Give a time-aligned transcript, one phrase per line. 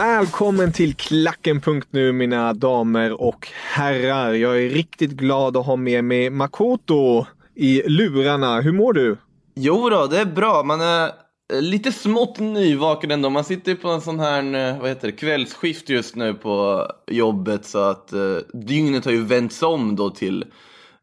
[0.00, 4.32] Välkommen till Klacken.nu mina damer och herrar.
[4.32, 8.60] Jag är riktigt glad att ha med mig Makoto i lurarna.
[8.60, 9.16] Hur mår du?
[9.54, 10.62] Jo då, det är bra.
[10.62, 11.04] Man är
[11.52, 13.30] eh, lite smått nyvaken ändå.
[13.30, 17.66] Man sitter på en sån här eh, vad heter det, kvällsskift just nu på jobbet
[17.66, 20.44] så att eh, dygnet har ju vänts om då till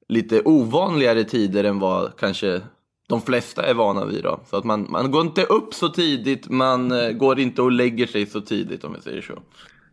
[0.09, 2.61] lite ovanligare tider än vad kanske
[3.08, 4.23] de flesta är vana vid.
[4.23, 4.39] Då.
[4.50, 8.08] Så att man, man går inte upp så tidigt, man eh, går inte och lägger
[8.08, 9.33] sig så tidigt om vi säger så.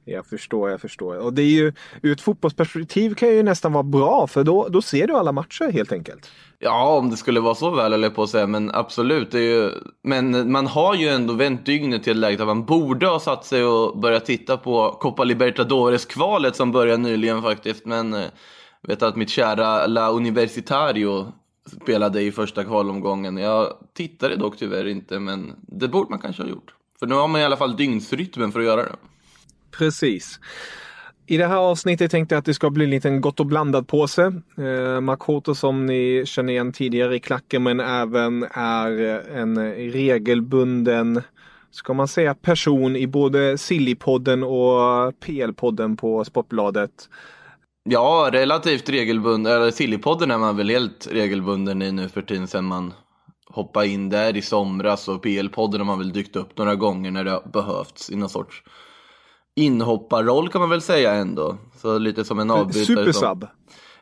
[0.06, 1.18] Jag förstår, jag förstår.
[1.18, 4.82] Och det är ju, ur ett fotbollsperspektiv kan ju nästan vara bra för då, då
[4.82, 6.30] ser du alla matcher helt enkelt.
[6.58, 9.30] Ja, om det skulle vara så väl eller på att säga, men absolut.
[9.30, 9.70] Det är ju,
[10.02, 13.64] men man har ju ändå vänt dygnet till läget att man borde ha satt sig
[13.64, 17.86] och börjat titta på Copa Libertadores-kvalet som började nyligen faktiskt.
[17.86, 18.24] Men eh,
[18.82, 21.32] vet att mitt kära La Universitario
[21.66, 23.36] spelade i första kvalomgången.
[23.36, 26.74] Jag tittade dock tyvärr inte, men det borde man kanske ha gjort.
[26.98, 28.96] För nu har man i alla fall dygnsrytmen för att göra det.
[29.70, 30.40] Precis.
[31.26, 33.86] I det här avsnittet tänkte jag att det ska bli en liten gott och blandat
[33.86, 34.32] påse.
[34.58, 41.22] Eh, Makoto som ni känner igen tidigare i klacken men även är eh, en regelbunden,
[41.70, 47.08] ska man säga, person i både Sillypodden och PL-podden på Sportbladet.
[47.84, 49.52] Ja, relativt regelbunden.
[49.52, 52.94] Eller Sillypodden är man väl helt regelbunden i nu för tiden sen man
[53.46, 57.24] hoppade in där i somras och PL-podden har man väl dykt upp några gånger när
[57.24, 58.62] det har behövts i någon sorts
[59.54, 61.58] inhopparroll kan man väl säga ändå.
[61.76, 62.84] Så lite som en avbytare.
[62.84, 63.14] Supersub.
[63.14, 63.48] Som...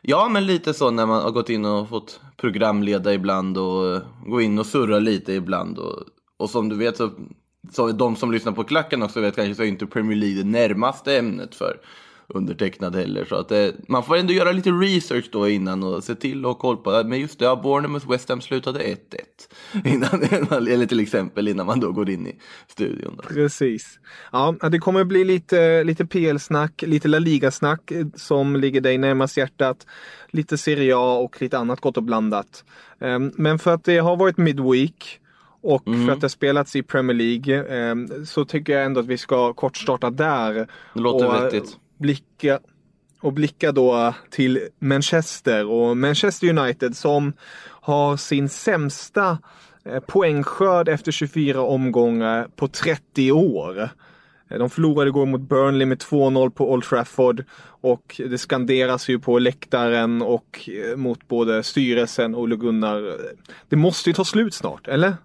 [0.01, 4.41] Ja, men lite så när man har gått in och fått programleda ibland och gå
[4.41, 5.77] in och surra lite ibland.
[5.77, 6.03] Och,
[6.37, 7.11] och som du vet så,
[7.71, 10.49] så de som lyssnar på klacken också vet kanske så är inte Premier League det
[10.49, 11.77] närmaste ämnet för
[12.35, 13.25] undertecknad heller.
[13.25, 16.45] Så att det, man får ändå göra lite research då innan och se till att
[16.45, 18.95] ha koll på, men just det, ja, Bournemouth West Ham slutade 1-1.
[19.85, 22.35] Innan, eller till exempel innan man då går in i
[22.67, 23.13] studion.
[23.17, 23.23] Då.
[23.23, 23.99] Precis.
[24.31, 29.87] Ja, det kommer bli lite, lite PL-snack, lite La Liga-snack som ligger dig närmast hjärtat.
[30.29, 32.63] Lite Serie A och lite annat gott och blandat.
[32.99, 35.19] Ehm, men för att det har varit midweek
[35.61, 36.05] och mm.
[36.05, 39.53] för att det spelats i Premier League ehm, så tycker jag ändå att vi ska
[39.53, 40.53] kort starta där.
[40.93, 42.59] Det låter och, vettigt blicka
[43.21, 47.33] och blicka då till Manchester och Manchester United som
[47.65, 49.37] har sin sämsta
[49.85, 53.89] eh, poängskörd efter 24 omgångar på 30 år.
[54.49, 57.43] Eh, de förlorade igår mot Burnley med 2-0 på Old Trafford
[57.81, 63.17] och det skanderas ju på läktaren och eh, mot både styrelsen och Ole Gunnar.
[63.69, 65.15] Det måste ju ta slut snart, eller?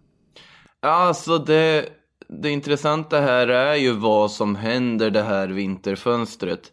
[0.80, 1.88] Ja, alltså det,
[2.28, 6.72] det intressanta här är ju vad som händer det här vinterfönstret.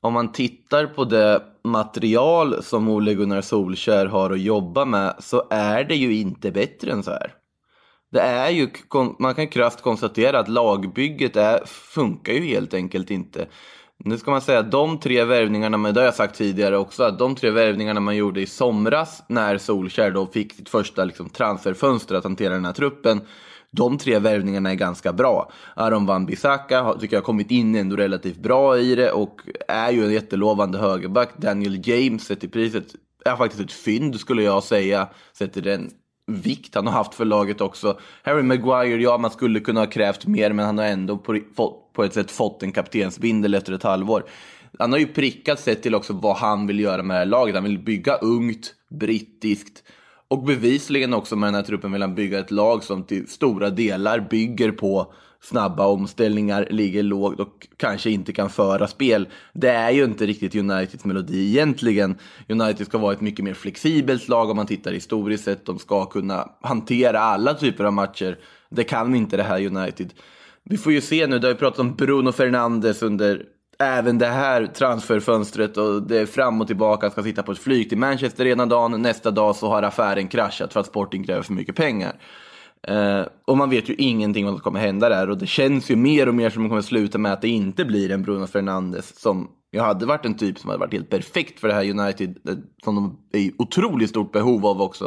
[0.00, 5.42] Om man tittar på det material som Ole Gunnar Solskär har att jobba med så
[5.50, 7.34] är det ju inte bättre än så här.
[8.12, 8.68] Det är ju,
[9.18, 13.46] man kan krasst konstatera att lagbygget är, funkar ju helt enkelt inte.
[13.98, 17.02] Nu ska man säga att de tre värvningarna, men det har jag sagt tidigare också,
[17.02, 21.28] att de tre värvningarna man gjorde i somras när Solskär då fick sitt första liksom,
[21.28, 23.20] transferfönster att hantera den här truppen
[23.76, 25.52] de tre värvningarna är ganska bra.
[25.74, 29.90] Aron Van Bissaka tycker jag har kommit in ändå relativt bra i det och är
[29.90, 31.30] ju en jättelovande högerback.
[31.36, 32.86] Daniel James sett i priset
[33.24, 35.90] är faktiskt ett fynd skulle jag säga, sett till den
[36.26, 37.98] vikt han har haft för laget också.
[38.22, 41.40] Harry Maguire, ja man skulle kunna ha krävt mer men han har ändå på,
[41.92, 44.24] på ett sätt fått en kaptensbindel efter ett halvår.
[44.78, 47.54] han har ju prickat sett till också vad han vill göra med det här laget.
[47.54, 49.82] Han vill bygga ungt, brittiskt
[50.28, 53.70] och bevisligen också med den här truppen vill han bygga ett lag som till stora
[53.70, 59.28] delar bygger på snabba omställningar, ligger lågt och kanske inte kan föra spel.
[59.52, 62.16] Det är ju inte riktigt Uniteds melodi egentligen.
[62.48, 65.66] United ska vara ett mycket mer flexibelt lag om man tittar historiskt sett.
[65.66, 68.38] De ska kunna hantera alla typer av matcher.
[68.70, 70.12] Det kan inte det här United.
[70.64, 73.42] Vi får ju se nu, det har ju pratat om Bruno Fernandes under
[73.78, 77.58] även det här transferfönstret och det är fram och tillbaka, han ska sitta på ett
[77.58, 81.42] flyg till Manchester ena dagen, nästa dag så har affären kraschat för att Sporting kräver
[81.42, 82.20] för mycket pengar.
[82.90, 85.90] Uh, och man vet ju ingenting om vad som kommer hända där och det känns
[85.90, 88.22] ju mer och mer som att det kommer sluta med att det inte blir en
[88.22, 91.74] Bruno Fernandes som ju hade varit en typ som hade varit helt perfekt för det
[91.74, 95.04] här United eh, som de är i otroligt stort behov av också.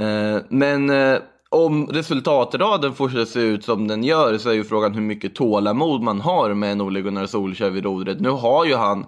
[0.00, 4.94] Uh, men uh, om resultatraden får se ut som den gör så är ju frågan
[4.94, 8.20] hur mycket tålamod man har med en Ole Gunnar Solskjaer vid rodret.
[8.20, 9.06] Nu har ju han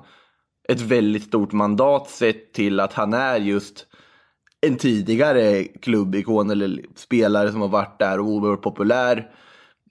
[0.69, 3.87] ett väldigt stort mandat sett till att han är just
[4.61, 9.31] en tidigare klubbikon eller spelare som har varit där och oerhört populär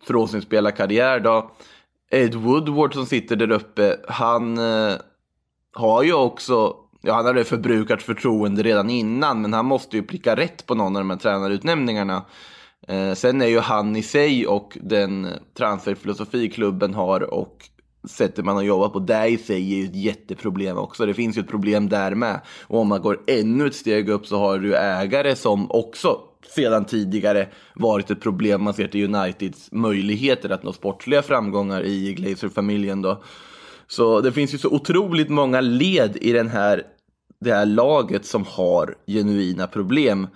[0.03, 1.51] från sin spelarkarriär då.
[2.11, 4.93] Ed Woodward som sitter där uppe, han eh,
[5.73, 6.75] har ju också,
[7.07, 10.95] ja han hade förbrukat förtroende redan innan, men han måste ju pricka rätt på någon
[10.95, 12.25] av de här tränarutnämningarna.
[12.87, 15.27] Eh, sen är ju han i sig och den
[15.57, 17.69] transferfilosofi klubben har och
[18.09, 21.05] sättet man har jobbat på, det i sig är ju ett jätteproblem också.
[21.05, 22.41] Det finns ju ett problem där med.
[22.61, 26.19] Och om man går ännu ett steg upp så har du ägare som också
[26.55, 28.63] sedan tidigare varit ett problem.
[28.63, 33.23] Man ser till Uniteds möjligheter att nå sportsliga framgångar i Glazer-familjen då.
[33.87, 36.83] Så det finns ju så otroligt många led i den här,
[37.39, 40.27] det här laget som har genuina problem.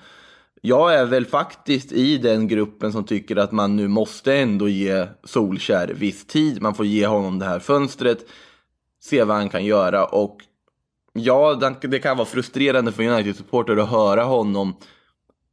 [0.61, 5.07] Jag är väl faktiskt i den gruppen som tycker att man nu måste ändå ge
[5.23, 6.61] Solskär viss tid.
[6.61, 8.25] Man får ge honom det här fönstret,
[9.03, 10.37] se vad han kan göra och
[11.13, 14.75] ja, det kan vara frustrerande för United-supporter att höra honom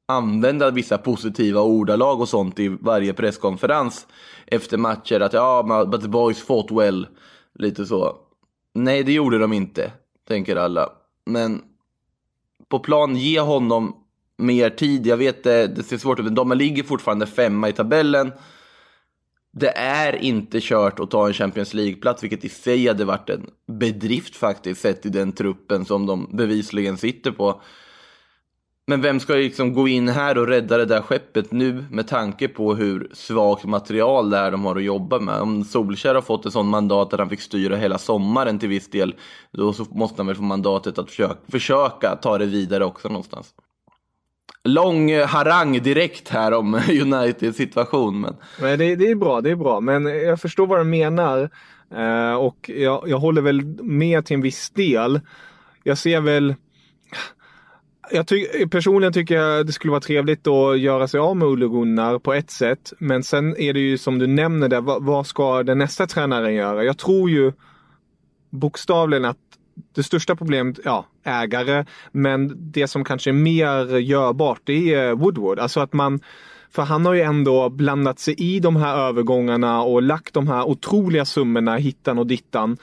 [0.09, 4.06] använda vissa positiva ordalag och sånt i varje presskonferens
[4.47, 5.21] efter matcher.
[5.21, 7.06] Att ja, but the boys fought well.
[7.55, 8.17] Lite så.
[8.75, 9.93] Nej, det gjorde de inte,
[10.29, 10.93] tänker alla.
[11.29, 11.63] Men
[12.69, 13.97] på plan, ge honom
[14.37, 15.07] mer tid.
[15.07, 18.33] Jag vet det, det ser svårt ut, men de ligger fortfarande femma i tabellen.
[19.53, 23.51] Det är inte kört att ta en Champions League-plats, vilket i sig hade varit en
[23.67, 27.61] bedrift faktiskt, sett i den truppen som de bevisligen sitter på.
[28.88, 32.49] Men vem ska liksom gå in här och rädda det där skeppet nu med tanke
[32.49, 35.40] på hur svagt material det är de har att jobba med?
[35.40, 38.90] Om Solskjaer har fått ett sånt mandat att han fick styra hela sommaren till viss
[38.90, 39.14] del,
[39.52, 43.55] då måste han väl få mandatet att försöka, försöka ta det vidare också någonstans
[44.64, 48.20] lång harang direkt här om Uniteds situation.
[48.20, 48.37] Men...
[48.61, 49.81] men det, det, är bra, det är bra.
[49.81, 51.50] Men jag förstår vad du menar.
[51.94, 55.20] Eh, och jag, jag håller väl med till en viss del.
[55.82, 56.55] Jag ser väl
[58.10, 61.66] jag ty personligen tycker jag det skulle vara trevligt att göra sig av med Olle
[61.66, 62.93] Gunnar på ett sätt.
[62.99, 66.55] Men sen är det ju som du nämner där, vad, vad ska den nästa tränaren
[66.55, 66.84] göra?
[66.84, 67.52] Jag tror ju
[68.50, 69.37] bokstavligen att
[69.94, 71.84] det största problemet, ja, ägare.
[72.12, 75.58] Men det som kanske är mer görbart, det är Woodward.
[75.58, 76.20] Alltså att man
[76.70, 80.69] för han har ju ändå blandat sig i de här övergångarna och lagt de här
[80.69, 82.76] otroliga summorna hittan och dittan.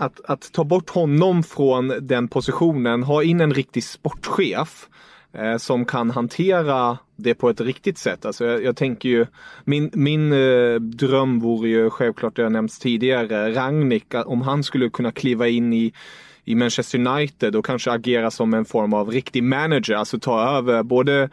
[0.00, 4.88] Att, att ta bort honom från den positionen, ha in en riktig sportchef
[5.32, 8.24] eh, som kan hantera det på ett riktigt sätt.
[8.24, 9.26] Alltså jag, jag tänker ju,
[9.64, 14.90] min, min eh, dröm vore ju självklart, det har nämnts tidigare, Rangnick, om han skulle
[14.90, 15.92] kunna kliva in i
[16.48, 20.82] i Manchester United och kanske agera som en form av riktig manager, alltså ta över
[20.82, 21.30] både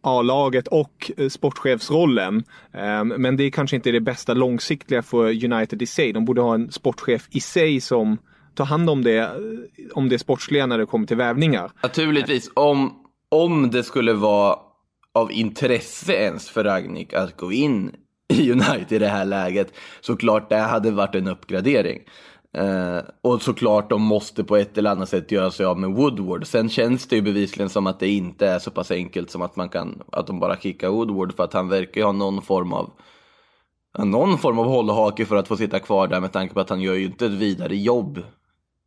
[0.00, 2.44] A-laget och eh, sportchefsrollen.
[2.72, 6.12] Ehm, men det är kanske inte det bästa långsiktiga för United i sig.
[6.12, 8.18] De borde ha en sportchef i sig som
[8.54, 9.28] tar hand om det, eh,
[9.92, 11.70] om det sportsliga när det kommer till vävningar.
[11.82, 12.94] Naturligtvis, om,
[13.28, 14.56] om det skulle vara
[15.14, 17.92] av intresse ens för Ragnik att gå in
[18.28, 22.00] i United i det här läget, såklart det hade varit en uppgradering.
[22.52, 26.46] Eh, och såklart de måste på ett eller annat sätt göra sig av med Woodward.
[26.46, 29.56] Sen känns det ju bevisligen som att det inte är så pass enkelt som att
[29.56, 32.72] man kan, att de bara kickar Woodward för att han verkar ju ha någon form
[32.72, 32.92] av
[33.98, 36.80] någon form av hållhake för att få sitta kvar där med tanke på att han
[36.80, 38.18] gör ju inte ett vidare jobb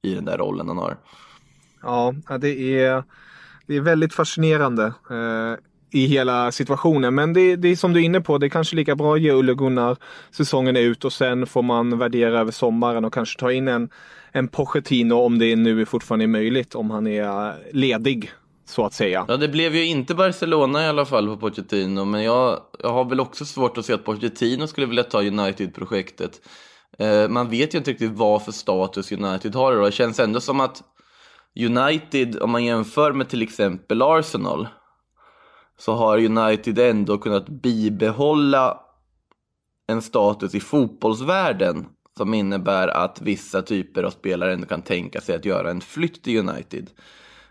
[0.04, 0.98] i den där rollen han har.
[1.82, 3.04] Ja, det är,
[3.68, 4.86] det är väldigt fascinerande.
[4.86, 5.58] Eh,
[5.94, 7.16] i hela situationen.
[7.16, 9.22] Men det, det är som du är inne på, det är kanske lika bra att
[9.22, 9.98] ge Ulle Gunnar
[10.32, 13.90] säsongen ut och sen får man värdera över sommaren och kanske ta in en,
[14.32, 18.32] en Pochettino om det nu fortfarande är möjligt, om han är ledig.
[18.66, 19.26] Så att säga.
[19.28, 23.06] Ja, det blev ju inte Barcelona i alla fall på Pochettino, men jag, jag har
[23.06, 26.42] väl också svårt att se att Pochettino skulle vilja ta United-projektet.
[27.00, 29.86] Eh, man vet ju inte riktigt vad för status United har idag.
[29.86, 30.82] Det känns ändå som att
[31.60, 34.68] United, om man jämför med till exempel Arsenal,
[35.78, 38.80] så har United ändå kunnat bibehålla
[39.88, 41.86] en status i fotbollsvärlden
[42.18, 46.24] som innebär att vissa typer av spelare ändå kan tänka sig att göra en flytt
[46.24, 46.90] till United.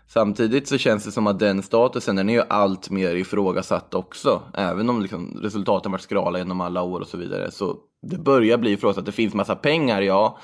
[0.07, 4.41] Samtidigt så känns det som att den statusen den är ju allt mer ifrågasatt också.
[4.53, 7.51] Även om liksom resultaten varit skrala genom alla år och så vidare.
[7.51, 9.05] Så det börjar bli ifrågasatt.
[9.05, 10.39] Det finns massa pengar, ja.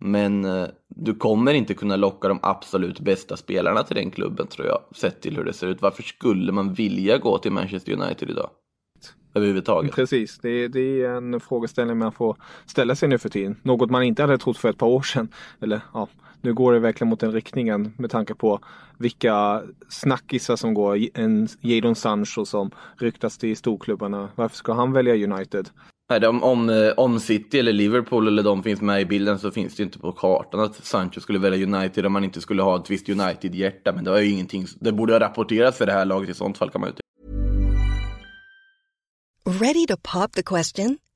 [0.00, 4.66] Men eh, du kommer inte kunna locka de absolut bästa spelarna till den klubben tror
[4.66, 4.80] jag.
[4.96, 5.82] Sett till hur det ser ut.
[5.82, 8.50] Varför skulle man vilja gå till Manchester United idag?
[9.34, 9.92] Överhuvudtaget.
[9.92, 13.56] Precis, det, det är en frågeställning man får ställa sig nu för tiden.
[13.62, 15.28] Något man inte hade trott för ett par år sedan.
[15.60, 16.08] Eller ja,
[16.40, 18.60] nu går det verkligen mot den riktningen med tanke på
[18.98, 20.98] vilka snackisar som går.
[21.14, 24.28] En Jadon Sancho som ryktas till storklubbarna.
[24.34, 25.68] Varför ska han välja United?
[26.10, 29.50] Nej, om, om, eh, om City eller Liverpool eller de finns med i bilden så
[29.50, 32.62] finns det ju inte på kartan att Sancho skulle välja United om man inte skulle
[32.62, 33.92] ha ett visst United-hjärta.
[33.92, 36.58] Men det var ju ingenting, det borde ha rapporterats för det här laget i sånt
[36.58, 36.96] fall kan man ju.
[39.52, 40.98] Ready to pop the question?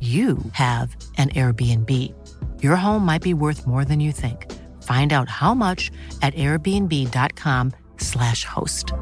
[0.00, 1.90] you have an Airbnb.
[2.62, 4.46] Your home might be worth more than you think.
[4.84, 5.90] Find out how much
[6.22, 8.92] at airbnb.com/slash host.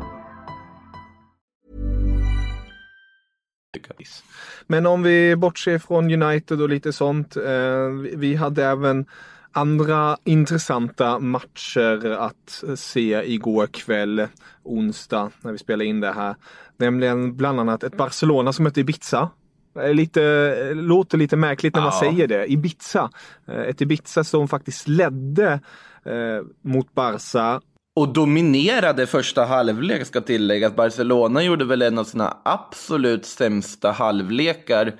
[4.66, 7.36] Men om vi bortser från United och lite sånt.
[7.36, 9.06] Eh, vi hade även
[9.52, 14.26] andra intressanta matcher att se igår kväll,
[14.62, 16.36] onsdag, när vi spelade in det här.
[16.76, 19.30] Nämligen bland annat ett Barcelona som mötte Ibiza.
[19.92, 22.00] Lite, låter lite märkligt när man ja.
[22.00, 22.52] säger det.
[22.52, 23.10] Ibiza.
[23.48, 25.60] Eh, ett Ibiza som faktiskt ledde
[26.04, 27.60] eh, mot Barca.
[27.96, 30.76] Och dominerade första halvlek ska tilläggas.
[30.76, 34.92] Barcelona gjorde väl en av sina absolut sämsta halvlekar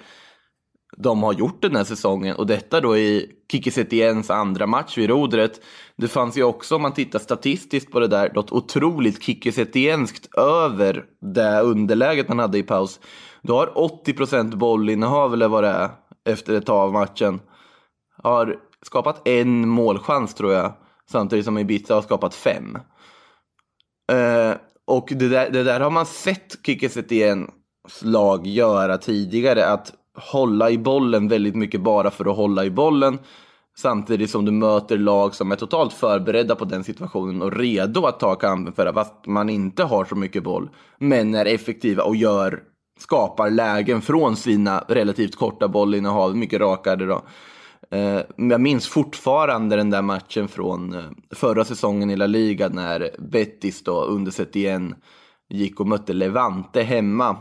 [0.97, 2.37] de har gjort den här säsongen.
[2.37, 5.61] Och detta då i Kiki Setiens andra match vid rodret.
[5.97, 10.35] Det fanns ju också, om man tittar statistiskt på det där, något otroligt Kiki Setienskt
[10.37, 11.05] över
[11.35, 13.01] det underläget man hade i paus.
[13.47, 15.91] Du har 80% bollinnehav eller vad det är
[16.25, 17.41] efter ett tag av matchen.
[18.23, 20.73] Har skapat en målchans tror jag.
[21.11, 22.79] Samtidigt som Ibiza har skapat fem.
[24.13, 27.51] Eh, och det där, det där har man sett Kike Setien
[28.03, 29.67] lag göra tidigare.
[29.67, 33.19] Att hålla i bollen väldigt mycket bara för att hålla i bollen.
[33.79, 38.21] Samtidigt som du möter lag som är totalt förberedda på den situationen och redo att
[38.21, 40.71] ta kampen för att man inte har så mycket boll.
[40.99, 42.63] Men är effektiva och gör
[42.99, 47.23] skapar lägen från sina relativt korta bollinnehav, mycket rakare då.
[47.91, 53.11] Eh, jag minns fortfarande den där matchen från eh, förra säsongen i La Liga när
[53.19, 54.95] Betis då under igen
[55.49, 57.37] gick och mötte Levante hemma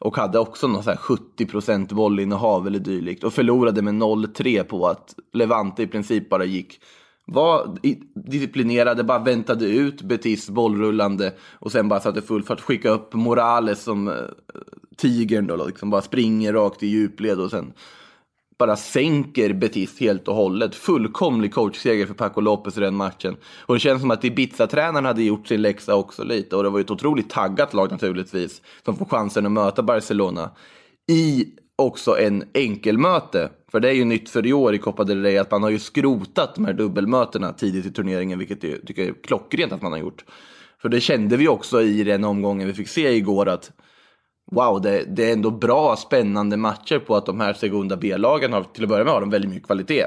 [0.00, 5.82] och hade också någon 70% bollinnehav eller dylikt och förlorade med 0-3 på att Levante
[5.82, 6.80] i princip bara gick
[7.26, 7.76] var
[8.14, 13.82] disciplinerade, bara väntade ut Betis bollrullande och sen bara satte full fart, skicka upp Morales
[13.82, 14.14] som eh,
[15.02, 17.72] tigern då, liksom bara springer rakt i djupled och sen
[18.58, 20.74] bara sänker Betis helt och hållet.
[20.74, 23.36] Fullkomlig coachseger för Paco Lopez i den matchen.
[23.60, 26.78] Och det känns som att Ibiza-tränaren hade gjort sin läxa också lite och det var
[26.78, 30.50] ju ett otroligt taggat lag naturligtvis som får chansen att möta Barcelona
[31.10, 33.50] i också en enkelmöte.
[33.70, 35.70] För det är ju nytt för i år i Copa del Rey att man har
[35.70, 39.92] ju skrotat de här dubbelmötena tidigt i turneringen, vilket jag tycker är klockrent att man
[39.92, 40.24] har gjort.
[40.82, 43.72] För det kände vi också i den omgången vi fick se igår att
[44.50, 48.62] wow, det, det är ändå bra, spännande matcher på att de här Segunda B-lagen har
[48.62, 50.06] till att börja med har de väldigt mycket kvalitet.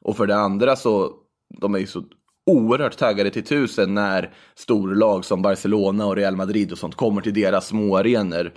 [0.00, 1.12] Och för det andra så,
[1.60, 2.04] de är ju så
[2.46, 7.34] oerhört taggade till tusen när storlag som Barcelona och Real Madrid och sånt kommer till
[7.34, 8.52] deras små arenor.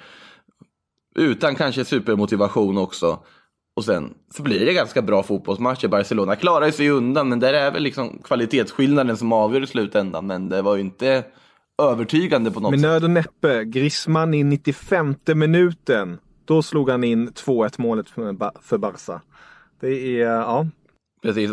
[1.15, 3.19] Utan kanske supermotivation också.
[3.75, 5.87] Och sen så blir det ganska bra fotbollsmatcher.
[5.87, 10.27] Barcelona klarar sig undan, men där är väl liksom kvalitetsskillnaden som avgör i slutändan.
[10.27, 11.23] Men det var ju inte
[11.81, 12.89] övertygande på något Med sätt.
[12.89, 16.17] nöd och näppe, Griezmann i 95 minuten.
[16.45, 19.21] Då slog han in 2-1 målet för, Ba- för Barca.
[19.79, 20.67] Det är, ja,
[21.21, 21.51] Precis.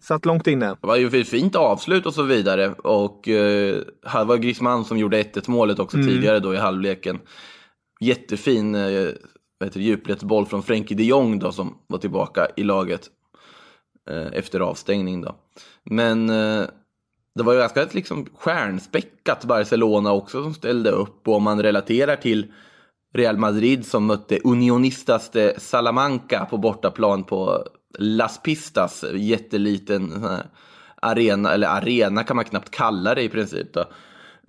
[0.00, 0.66] satt långt inne.
[0.66, 2.72] Det var ju ett fint avslut och så vidare.
[2.72, 7.18] Och eh, här var Griezmann som gjorde 1-1 målet också tidigare då i halvleken.
[8.00, 8.80] Jättefin eh,
[9.64, 13.10] heter det, djupledsboll från Frenkie de Jong då som var tillbaka i laget
[14.10, 15.36] eh, efter avstängning då.
[15.84, 16.64] Men eh,
[17.36, 21.62] det var ju ganska ett liksom stjärnspäckat Barcelona också som ställde upp och om man
[21.62, 22.52] relaterar till
[23.14, 27.64] Real Madrid som mötte Unionistas de Salamanca på bortaplan på
[27.98, 30.26] Las Pistas, jätteliten
[31.02, 33.72] arena, eller arena kan man knappt kalla det i princip.
[33.72, 33.80] Då.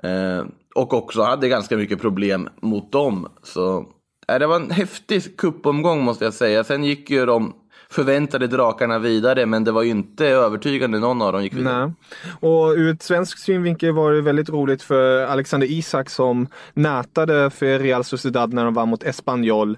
[0.07, 3.27] Eh, och också hade ganska mycket problem mot dem.
[3.43, 3.85] Så
[4.27, 6.63] eh, det var en häftig kuppomgång måste jag säga.
[6.63, 7.53] Sen gick ju de
[7.89, 11.85] förväntade drakarna vidare, men det var ju inte övertygande någon av dem gick vidare.
[11.85, 11.93] Nej.
[12.39, 17.79] Och ur ett svensk synvinkel var det väldigt roligt för Alexander Isak som nätade för
[17.79, 19.77] Real Sociedad när de vann mot Espanyol.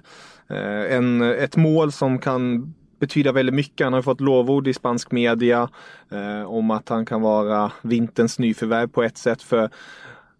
[0.50, 3.86] Eh, en, ett mål som kan betyda väldigt mycket.
[3.86, 5.68] Han har fått lovord i spansk media
[6.10, 9.70] eh, om att han kan vara vinterns nyförvärv på ett sätt för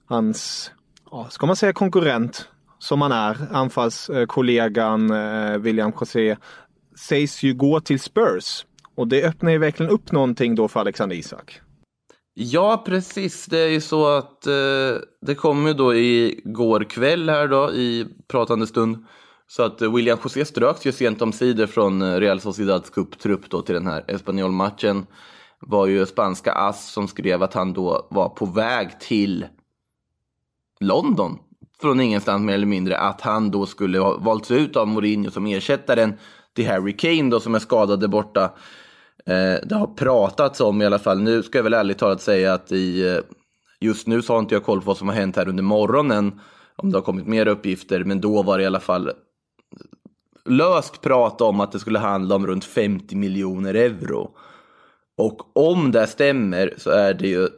[0.07, 0.71] hans,
[1.11, 2.49] ja, ska man säga konkurrent
[2.79, 6.37] som han är, anfallskollegan eh, William José,
[6.97, 8.65] sägs ju gå till Spurs.
[8.95, 11.61] Och det öppnar ju verkligen upp någonting då för Alexander Isak.
[12.35, 13.47] Ja, precis.
[13.47, 14.53] Det är ju så att eh,
[15.27, 19.07] det kom ju då igår kväll här då i pratande stund.
[19.47, 23.51] Så att eh, William José ströks ju sent om sidor från eh, Real Sociedads cuptrupp
[23.51, 25.07] då till den här Espanyol-matchen.
[25.61, 29.47] var ju spanska Ass som skrev att han då var på väg till
[30.81, 31.39] London
[31.81, 32.99] från ingenstans mer eller mindre.
[32.99, 36.15] Att han då skulle ha valts ut av Mourinho som ersättaren
[36.57, 38.45] till Harry Kane då som är skadad där borta.
[39.27, 42.53] Eh, det har pratats om i alla fall, nu ska jag väl ärligt talat säga
[42.55, 43.19] att i, eh,
[43.81, 46.41] just nu så har inte jag koll på vad som har hänt här under morgonen,
[46.77, 49.11] om det har kommit mer uppgifter, men då var det i alla fall
[50.45, 54.31] löst prat om att det skulle handla om runt 50 miljoner euro.
[55.17, 57.49] Och om det stämmer så är det ju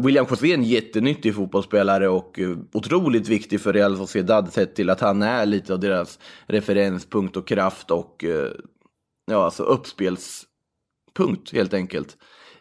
[0.00, 4.90] William José är en jättenyttig fotbollsspelare och eh, otroligt viktig för Real Sociedad sett till
[4.90, 8.50] att han är lite av deras referenspunkt och kraft och eh,
[9.30, 12.16] ja, alltså uppspelspunkt helt enkelt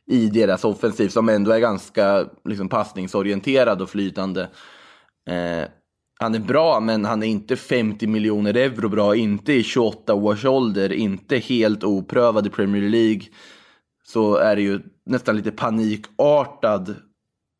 [0.09, 4.41] i deras offensiv som ändå är ganska liksom, passningsorienterad och flytande.
[5.29, 5.69] Eh,
[6.19, 10.45] han är bra, men han är inte 50 miljoner euro bra, inte i 28 års
[10.45, 13.21] ålder, inte helt oprövad i Premier League.
[14.03, 16.95] Så är det ju nästan lite panikartad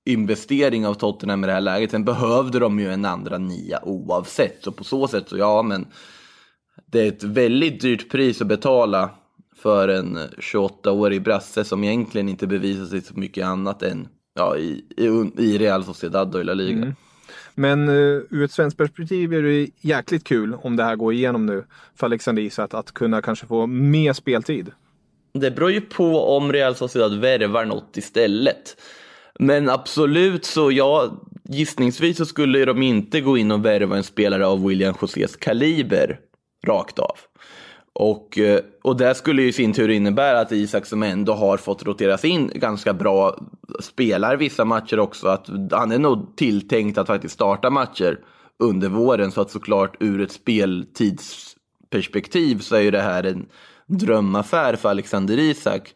[0.09, 1.91] investering av Tottenham i det här läget.
[1.91, 4.63] Sen behövde de ju en andra nia oavsett.
[4.63, 5.87] Så på så sätt så ja, men
[6.85, 9.09] det är ett väldigt dyrt pris att betala
[9.55, 14.85] för en 28-årig brasse som egentligen inte bevisar sig så mycket annat än ja, i,
[14.97, 16.77] i, i Real Sociedad och i La Liga.
[16.77, 16.95] Mm.
[17.55, 21.45] Men uh, ur ett svenskt perspektiv är det jäkligt kul om det här går igenom
[21.45, 21.63] nu
[21.95, 24.71] för Alexander Isak att kunna kanske få mer speltid.
[25.33, 28.77] Det beror ju på om Real Sociedad värvar något istället.
[29.39, 34.47] Men absolut så, ja, gissningsvis så skulle de inte gå in och värva en spelare
[34.47, 36.19] av William Josés kaliber
[36.67, 37.17] rakt av.
[37.93, 41.57] Och, eh, och det skulle ju i sin tur innebära att Isak som ändå har
[41.57, 43.37] fått roteras in ganska bra
[43.79, 45.27] spelar vissa matcher också.
[45.27, 48.19] Att han är nog tilltänkt att faktiskt starta matcher
[48.59, 49.31] under våren.
[49.31, 53.45] Så att såklart ur ett speltidsperspektiv så är ju det här en
[53.87, 55.93] drömaffär för Alexander Isak.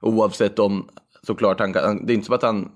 [0.00, 0.88] Oavsett om
[1.22, 2.70] såklart han det är inte som att han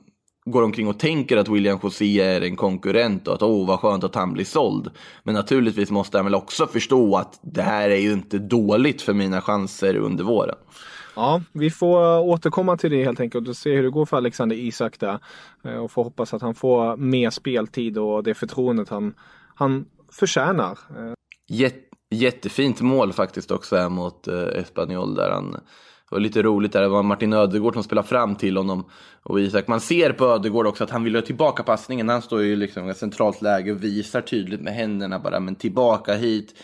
[0.50, 4.04] går omkring och tänker att William José är en konkurrent och att åh vad skönt
[4.04, 4.90] att han blir såld.
[5.22, 9.14] Men naturligtvis måste han väl också förstå att det här är ju inte dåligt för
[9.14, 10.56] mina chanser under våren.
[11.16, 14.56] Ja, vi får återkomma till det helt enkelt och se hur det går för Alexander
[14.56, 15.18] Isak där.
[15.64, 19.14] Eh, Och får hoppas att han får mer speltid och det förtroendet han,
[19.54, 20.70] han förtjänar.
[20.70, 21.12] Eh,
[21.50, 21.80] Jätte,
[22.10, 25.56] jättefint mål faktiskt också här mot eh, Espanyol där han
[26.10, 28.84] det var lite roligt där, det var Martin Ödegård som spelade fram till honom
[29.22, 29.68] och Isak.
[29.68, 32.08] Man ser på Ödegård också att han vill ha tillbaka passningen.
[32.08, 35.54] Han står ju liksom i ett centralt läge och visar tydligt med händerna bara, men
[35.54, 36.54] tillbaka hit.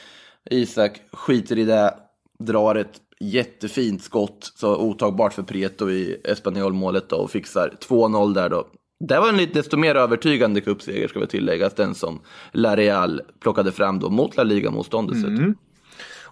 [0.50, 1.94] Isak skiter i det,
[2.38, 8.66] drar ett jättefint skott, så otagbart för Prieto i Espanyol-målet och fixar 2-0 där då.
[9.08, 12.20] Det var en lite desto mer övertygande cupseger ska vi tilläggas, den som
[12.52, 15.16] La Real plockade fram då mot La Liga-motståndet.
[15.16, 15.54] Mm.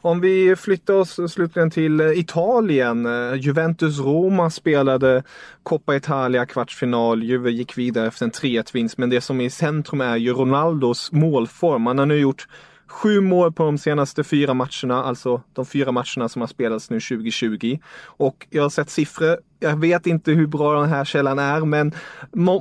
[0.05, 3.07] Om vi flyttar oss slutligen till eh, Italien.
[3.07, 5.23] Eh, Juventus-Roma spelade
[5.62, 7.23] Coppa Italia kvartsfinal.
[7.23, 8.99] Juve gick vidare efter en 3-1-vinst.
[8.99, 11.87] Men det som är i centrum är ju Ronaldos målform.
[11.87, 12.47] Han har nu gjort
[12.92, 17.00] Sju mål på de senaste fyra matcherna, alltså de fyra matcherna som har spelats nu
[17.00, 17.78] 2020.
[18.05, 21.92] Och jag har sett siffror, jag vet inte hur bra den här källan är, men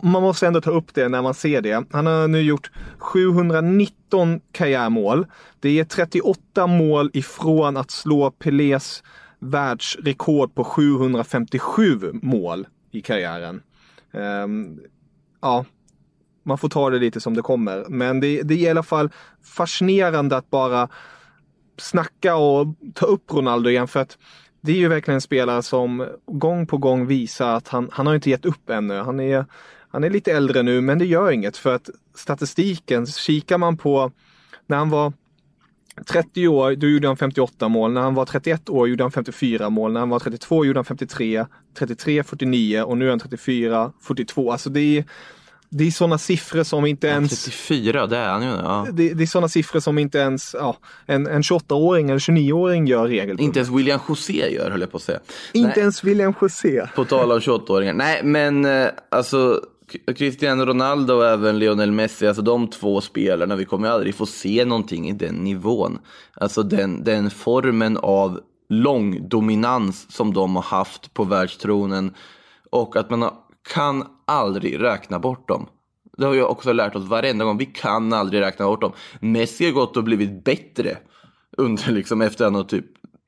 [0.03, 1.85] man måste ändå ta upp det när man ser det.
[1.91, 5.25] Han har nu gjort 719 karriärmål.
[5.59, 9.03] Det är 38 mål ifrån att slå Pelés
[9.39, 13.61] världsrekord på 757 mål i karriären.
[14.11, 14.79] Um,
[15.41, 15.65] ja,
[16.43, 17.85] man får ta det lite som det kommer.
[17.89, 19.09] Men det, det är i alla fall
[19.43, 20.89] fascinerande att bara
[21.77, 24.17] snacka och ta upp Ronaldo igen för att
[24.61, 28.15] det är ju verkligen en spelare som gång på gång visar att han, han har
[28.15, 28.97] inte gett upp ännu.
[28.97, 29.45] Han är,
[29.89, 34.11] han är lite äldre nu men det gör inget för att statistiken, kikar man på
[34.67, 35.13] när han var
[36.05, 37.91] 30 år, då gjorde han 58 mål.
[37.91, 39.93] När han var 31 år gjorde han 54 mål.
[39.93, 41.45] När han var 32 gjorde han 53,
[41.77, 44.51] 33, 49 och nu är han 34, 42.
[44.51, 45.05] Alltså det är
[45.73, 47.43] det är sådana siffror som inte ens...
[47.45, 48.49] 34, det är han ju.
[48.49, 48.87] Ja.
[48.93, 53.07] Det, det är sådana siffror som inte ens ja, en, en 28-åring eller 29-åring gör
[53.07, 53.45] regelbundet.
[53.45, 55.19] Inte ens William José gör, höll jag på att säga.
[55.53, 55.79] Inte Nej.
[55.79, 56.87] ens William José.
[56.95, 57.93] På tal om 28-åringar.
[57.93, 59.61] Nej, men eh, alltså
[60.17, 64.65] Cristiano Ronaldo och även Lionel Messi, alltså de två spelarna, vi kommer aldrig få se
[64.65, 65.99] någonting i den nivån.
[66.33, 72.13] Alltså den, den formen av lång dominans som de har haft på världstronen
[72.69, 73.33] och att man har
[73.69, 75.67] kan aldrig räkna bort dem.
[76.17, 77.57] Det har jag också lärt oss varenda gång.
[77.57, 78.91] Vi kan aldrig räkna bort dem.
[79.19, 80.97] Messi har gått och blivit bättre
[81.57, 82.85] under, liksom, efter att han har typ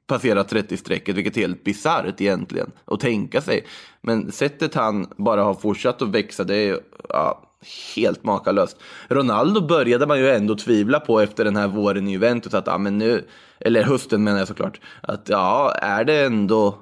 [0.07, 3.65] passerat 30-strecket, vilket är helt bisarrt egentligen att tänka sig.
[4.01, 7.49] Men sättet han bara har fortsatt att växa, det är ja,
[7.95, 8.77] helt makalöst.
[9.07, 12.77] Ronaldo började man ju ändå tvivla på efter den här våren i Juventus, att ja,
[12.77, 13.27] men nu,
[13.59, 16.79] eller hösten menar jag såklart, att ja, är det ändå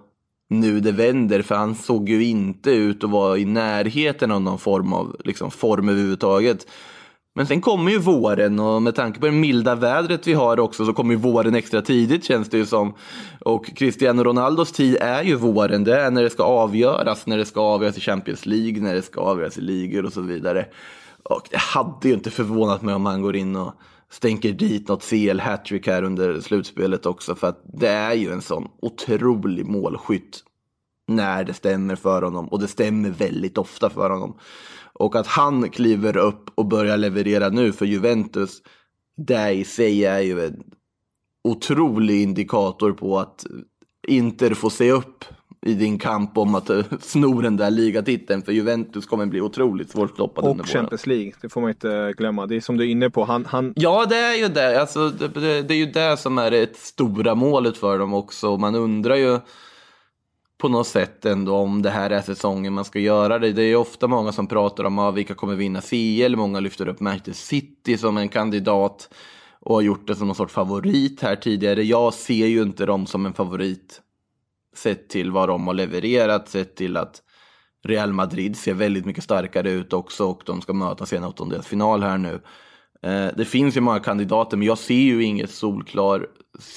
[0.52, 4.60] nu det vänder, för han såg ju inte ut att vara i närheten av någon
[4.60, 6.68] form av liksom, form överhuvudtaget.
[7.36, 10.86] Men sen kommer ju våren och med tanke på det milda vädret vi har också
[10.86, 12.94] så kommer ju våren extra tidigt känns det ju som.
[13.40, 17.46] Och Cristiano Ronaldos tid är ju våren, det är när det ska avgöras, när det
[17.46, 20.66] ska avgöras i Champions League, när det ska avgöras i ligor och så vidare.
[21.24, 23.74] Och det hade ju inte förvånat mig om han går in och
[24.12, 27.36] stänker dit något CL-hattrick här under slutspelet också.
[27.36, 30.44] För att det är ju en sån otrolig målskytt
[31.08, 32.48] när det stämmer för honom.
[32.48, 34.38] Och det stämmer väldigt ofta för honom.
[34.94, 38.62] Och att han kliver upp och börjar leverera nu för Juventus.
[39.18, 40.64] Det i sig är ju en
[41.44, 43.46] otrolig indikator på att
[44.08, 45.26] Inter får se upp
[45.66, 48.42] i din kamp om att eh, sno den där ligatiteln.
[48.42, 52.46] För Juventus kommer bli otroligt svårstoppade Och Champions League, det får man inte glömma.
[52.46, 53.24] Det är som du är inne på.
[53.24, 53.74] Han, han...
[53.76, 54.82] Ja, det är ju det.
[54.82, 58.58] Alltså, det, det, är ju det som är det stora målet för dem också.
[58.58, 59.40] Man undrar ju
[60.58, 63.52] på något sätt ändå om det här är säsongen man ska göra det.
[63.52, 66.36] Det är ofta många som pratar om ah, vilka kommer vinna CL.
[66.36, 69.14] Många lyfter upp Manchester City som en kandidat
[69.60, 71.84] och har gjort det som någon sorts favorit här tidigare.
[71.84, 74.02] Jag ser ju inte dem som en favorit
[74.76, 77.22] sett till vad de har levererat, sett till att
[77.84, 82.04] Real Madrid ser väldigt mycket starkare ut också och de ska mötas i en åttondelsfinal
[82.04, 82.42] här nu.
[83.02, 86.28] Eh, det finns ju många kandidater men jag ser ju inget solklar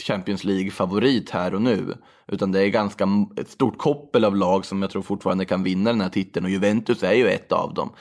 [0.07, 1.95] Champions League-favorit här och nu.
[2.27, 5.91] Utan det är ganska ett stort koppel av lag som jag tror fortfarande kan vinna
[5.91, 7.93] den här titeln och Juventus är ju ett av dem.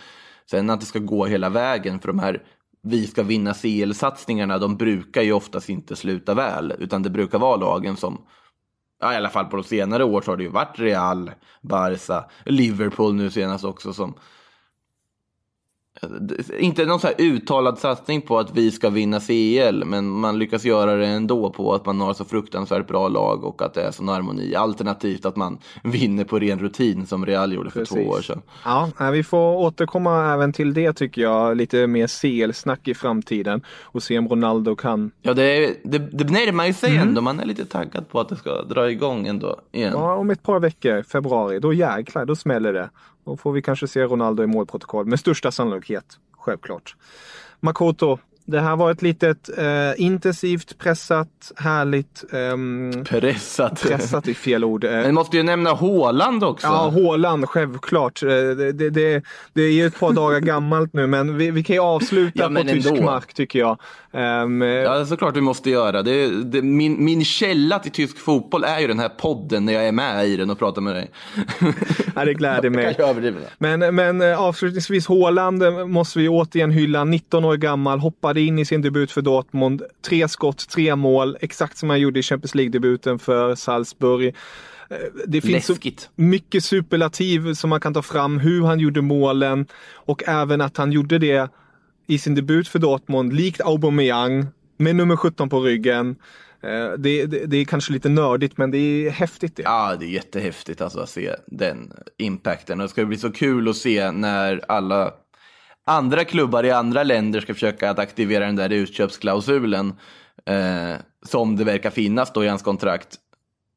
[0.51, 2.43] Sen att det ska gå hela vägen för de här
[2.83, 6.73] vi ska vinna CL-satsningarna, de brukar ju oftast inte sluta väl.
[6.79, 8.25] Utan det brukar vara lagen som,
[9.03, 12.25] ja, i alla fall på de senare år så har det ju varit Real, Barca,
[12.45, 14.13] Liverpool nu senast också som
[16.59, 20.65] inte någon så här uttalad satsning på att vi ska vinna CL, men man lyckas
[20.65, 23.91] göra det ändå på att man har så fruktansvärt bra lag och att det är
[23.91, 24.55] sån harmoni.
[24.55, 27.97] Alternativt att man vinner på ren rutin som Real gjorde för Precis.
[27.97, 28.41] två år sedan.
[28.65, 31.57] Ja, vi får återkomma även till det tycker jag.
[31.57, 35.11] Lite mer CL-snack i framtiden och se om Ronaldo kan.
[35.21, 37.07] Ja, det, det, det närmar ju sig mm.
[37.07, 37.21] ändå.
[37.21, 39.93] Man är lite taggad på att det ska dra igång ändå igen.
[39.93, 42.89] Ja, om ett par veckor, februari, då jäklar, då smäller det.
[43.25, 46.95] Då får vi kanske se Ronaldo i målprotokoll med största sannolikhet, självklart.
[47.59, 49.65] Makoto, det här var ett litet eh,
[49.97, 53.81] intensivt, pressat, härligt, ehm, Pressat.
[53.81, 54.83] pressat är fel ord.
[54.83, 56.67] Eh, Men vi måste ju nämna Håland också.
[56.67, 58.23] Ja, Håland, självklart.
[58.23, 61.63] Eh, Det, det, det, det är ju ett par dagar gammalt nu, men vi, vi
[61.63, 63.77] kan ju avsluta Ja, på tysk mark tycker jag.
[64.11, 64.23] Eh,
[64.83, 66.01] Ja, såklart vi måste göra.
[66.03, 69.87] Det, det, min, min källa till tysk fotboll är ju den här podden när jag
[69.87, 71.11] är med i den och pratar med dig.
[72.15, 72.95] ja, det gläder mig.
[73.57, 77.03] Men, men avslutningsvis, Håland måste vi återigen hylla.
[77.03, 77.99] 19 år gammal,
[78.33, 79.83] hoppade in i sin debut för Dortmund.
[80.01, 84.27] Tre skott, tre mål, exakt som han gjorde i Champions League-debuten för Salzburg.
[84.89, 86.09] Eh, Det finns så Läskigt.
[86.15, 89.65] mycket superlativ som man kan ta fram, hur han gjorde målen
[90.07, 91.49] och även att han gjorde det
[92.07, 96.15] i sin debut för Dortmund, likt Aubameyang, med nummer 17 på ryggen.
[96.63, 99.63] Eh, Det, det, det är kanske lite nördigt, men det är häftigt det.
[99.63, 102.79] Ja, det är jättehäftigt alltså att se den impacten.
[102.79, 105.11] Och det ska bli så kul att se när alla
[105.85, 109.93] andra klubbar i andra länder ska försöka att aktivera den där utköpsklausulen
[110.45, 113.17] eh, som det verkar finnas då i hans kontrakt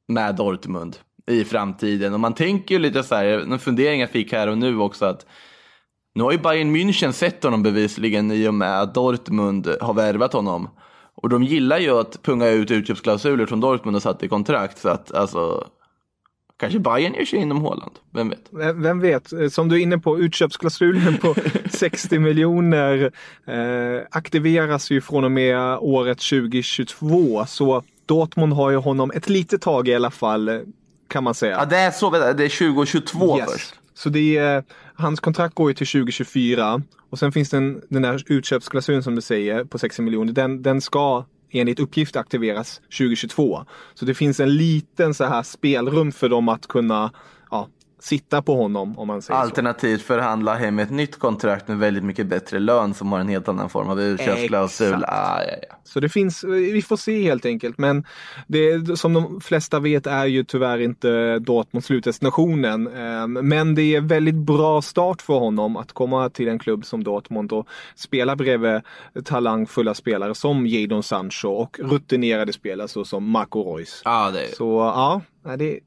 [0.08, 2.14] med Dortmund i framtiden.
[2.14, 5.04] Och man tänker ju lite så här, en fundering jag fick här och nu också
[5.04, 5.26] att
[6.14, 10.32] nu har ju Bayern München sett honom bevisligen i och med att Dortmund har värvat
[10.32, 10.68] honom.
[11.14, 14.78] Och de gillar ju att punga ut utköpsklausuler som Dortmund har satt i kontrakt.
[14.78, 15.66] Så att alltså,
[16.56, 17.92] kanske Bayern ger sig inom Håland.
[18.14, 18.48] Vem vet?
[18.50, 21.34] Vem vem vet, Eh, som du är inne på, utköpsklausulen på
[21.70, 23.12] 60 miljoner
[23.46, 27.44] eh, aktiveras ju från och med året 2022.
[27.46, 30.58] Så Dortmund har ju honom ett litet tag i alla fall, eh,
[31.08, 31.56] kan man säga.
[31.58, 33.52] Ja, det är så, det är 2022 Yes.
[33.52, 33.74] först.
[33.94, 34.64] Så det är,
[34.94, 39.20] hans kontrakt går ju till 2024 och sen finns den, den där utköpsklausulen som du
[39.20, 40.32] säger på 60 miljoner.
[40.32, 41.24] Den, den ska
[41.60, 43.64] enligt uppgift aktiveras 2022.
[43.94, 47.12] Så det finns en liten så här spelrum för dem att kunna
[47.50, 49.44] ja, sitta på honom om man säger så.
[49.44, 53.48] Alternativt förhandla hem ett nytt kontrakt med väldigt mycket bättre lön som har en helt
[53.48, 54.86] annan form av utköpsklausul.
[54.94, 55.12] Exakt.
[55.12, 55.76] Ah, ja, ja.
[55.84, 57.78] Så det finns, vi får se helt enkelt.
[57.78, 58.04] Men
[58.46, 62.86] det, som de flesta vet är ju tyvärr inte Dortmund slutdestinationen.
[62.86, 67.04] Ehm, Men det är väldigt bra start för honom att komma till en klubb som
[67.04, 68.80] Dortmund och spela bredvid
[69.24, 74.02] talangfulla spelare som Jadon Sancho och rutinerade spelare så som Marco Reus.
[74.04, 74.56] Ah, det.
[74.56, 75.20] Så ja,
[75.56, 75.80] det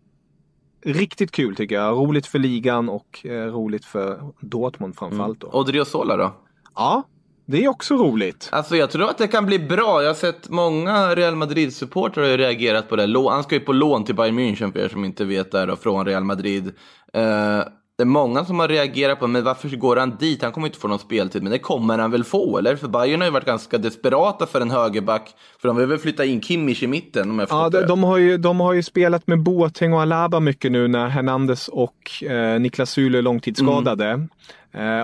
[0.81, 1.97] riktigt kul tycker jag.
[1.97, 5.41] Roligt för ligan och eh, roligt för Dortmund framförallt.
[5.41, 5.49] Då.
[5.53, 6.33] Odriozola då?
[6.75, 7.03] Ja,
[7.45, 8.49] det är också roligt.
[8.51, 10.01] Alltså jag tror att det kan bli bra.
[10.01, 13.29] Jag har sett många Real Madrid-supportrar har reagerat på det.
[13.29, 15.67] Han ska ju på lån till Bayern München för er som inte vet det här
[15.67, 16.73] då, från Real Madrid.
[17.13, 17.59] Eh,
[17.99, 20.41] det är många som har reagerat på, men varför går han dit?
[20.41, 22.75] Han kommer inte få någon speltid, men det kommer han väl få, eller?
[22.75, 25.29] För Bayern har ju varit ganska desperata för en högerback,
[25.61, 28.17] för de vill väl flytta in Kimmich i mitten om jag Ja, de, de, har
[28.17, 32.59] ju, de har ju spelat med Boateng och Alaba mycket nu när Hernandez och eh,
[32.59, 34.09] Niklas Süle är långtidsskadade.
[34.09, 34.19] Eh,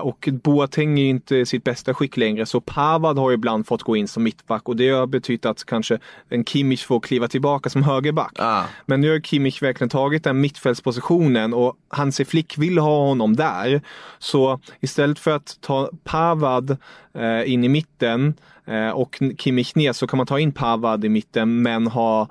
[0.01, 3.95] och Boateng är ju inte sitt bästa skick längre så Pavad har ibland fått gå
[3.95, 5.99] in som mittback och det har betytt att kanske
[6.30, 8.34] en Kimmich får kliva tillbaka som högerback.
[8.39, 8.63] Ah.
[8.86, 13.82] Men nu har Kimmich verkligen tagit den mittfältspositionen och Hansi Flick vill ha honom där.
[14.19, 16.78] Så istället för att ta Pavad
[17.13, 18.34] eh, in i mitten
[18.65, 22.28] eh, och Kimmich ner så kan man ta in Pavad i mitten men ha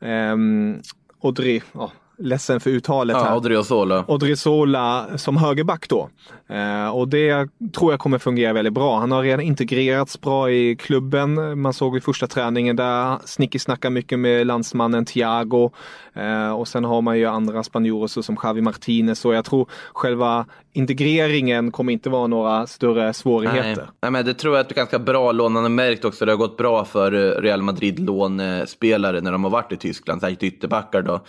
[0.00, 0.80] ehm,
[1.20, 3.36] Odri, ja, ledsen för uttalet Ja, här.
[3.36, 4.04] Odriozola.
[4.08, 6.08] Odriozola som högerback då.
[6.48, 8.98] Eh, och det tror jag kommer fungera väldigt bra.
[8.98, 11.60] Han har redan integrerats bra i klubben.
[11.60, 15.70] Man såg i första träningen där Snicky snackar mycket med landsmannen Thiago.
[16.14, 19.18] Eh, och sen har man ju andra spanjorer som Javi Martinez.
[19.20, 23.76] Så jag tror själva integreringen kommer inte vara några större svårigheter.
[23.76, 23.86] Nej.
[24.02, 25.52] Nej, men det tror jag är ett ganska bra lån.
[25.52, 29.44] Man har märkt också det har gått bra för eh, Real Madrid lånespelare när de
[29.44, 31.20] har varit i Tyskland, särskilt ytterbackar då.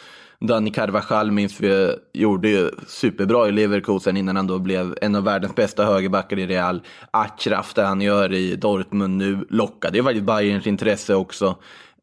[0.41, 5.15] Dani Carvajal minns vi eh, gjorde ju superbra i Leverkusen innan han då blev en
[5.15, 6.81] av världens bästa högerbackar i Real.
[7.11, 11.55] Achraf, det han gör i Dortmund nu, lockade ju faktiskt Bayerns intresse också.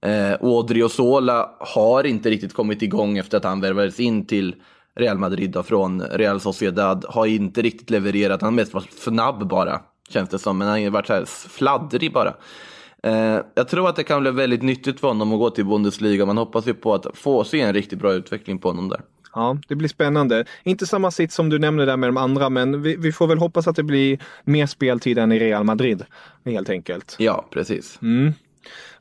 [0.02, 4.54] Eh, och Odriozola har inte riktigt kommit igång efter att han värvades in till
[4.96, 7.04] Real Madrid då, från Real Sociedad.
[7.08, 10.58] Har inte riktigt levererat, han har mest varit snabb bara, känns det som.
[10.58, 12.34] Men han har varit så här fladdrig bara.
[13.06, 16.26] Eh, jag tror att det kan bli väldigt nyttigt för honom att gå till Bundesliga.
[16.26, 19.00] Man hoppas ju på att få se en riktigt bra utveckling på honom där.
[19.34, 20.44] Ja, det blir spännande.
[20.64, 23.38] Inte samma sitt som du nämnde där med de andra, men vi, vi får väl
[23.38, 26.04] hoppas att det blir mer speltid än i Real Madrid.
[26.44, 27.16] Helt enkelt.
[27.18, 27.98] Ja, precis.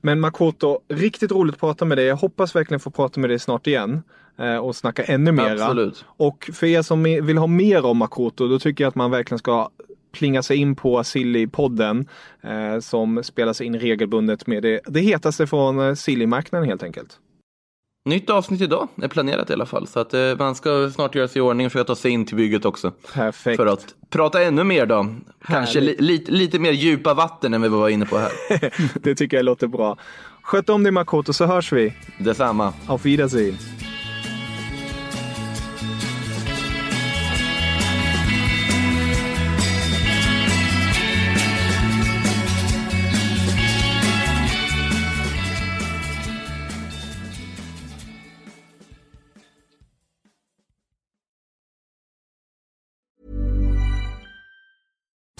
[0.01, 2.05] Men Makoto, riktigt roligt att prata med dig.
[2.05, 4.03] Jag hoppas verkligen få prata med dig snart igen.
[4.39, 5.51] eh, Och snacka ännu mera.
[5.63, 6.05] Absolut.
[6.07, 9.39] Och för er som vill ha mer om Makoto, då tycker jag att man verkligen
[9.39, 9.69] ska
[10.15, 12.08] plinga sig in på Silly-podden.
[12.41, 17.19] Eh, som spelas in regelbundet med det, det hetaste från eh, Silly-marknaden helt enkelt.
[18.10, 19.88] Nytt avsnitt idag är planerat i alla fall.
[19.88, 22.25] Så att eh, man ska snart göra sig i ordning och försöka ta sig in
[22.25, 22.91] till bygget också.
[23.13, 23.58] Perfekt.
[23.58, 25.08] För att prata ännu mer då.
[25.45, 26.01] Kanske li, Härligt.
[26.01, 28.32] lite, lite mer djupa vatten än vi var inne på här.
[29.04, 29.97] det tycker jag låter bra.
[30.41, 31.93] Sköt om dig Makoto så hörs vi.
[32.19, 32.73] Detsamma.
[32.88, 33.58] Auf Wiedersehen.